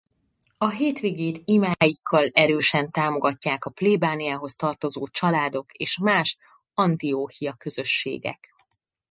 [0.57, 6.37] A hétvégét imáikkal erősen támogatják a plébániához tartozó családok és más
[6.73, 8.53] Antióchia-közösségek.